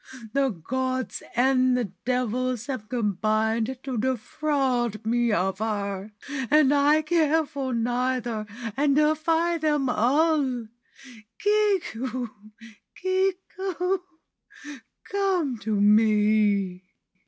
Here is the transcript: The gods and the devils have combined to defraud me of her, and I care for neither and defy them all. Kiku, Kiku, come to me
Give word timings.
The 0.33 0.49
gods 0.49 1.21
and 1.35 1.77
the 1.77 1.91
devils 2.05 2.65
have 2.65 2.89
combined 2.89 3.77
to 3.83 3.99
defraud 3.99 5.05
me 5.05 5.31
of 5.31 5.59
her, 5.59 6.11
and 6.49 6.73
I 6.73 7.03
care 7.03 7.45
for 7.45 7.71
neither 7.71 8.47
and 8.75 8.95
defy 8.95 9.59
them 9.59 9.89
all. 9.89 10.65
Kiku, 11.37 12.29
Kiku, 12.99 13.99
come 15.11 15.59
to 15.59 15.79
me 15.79 16.81